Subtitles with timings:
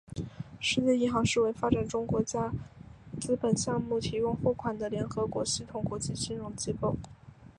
[0.59, 2.51] 世界银行是为发展中国家
[3.21, 6.97] 资本项目提供贷款的联合国系统国际金融机构。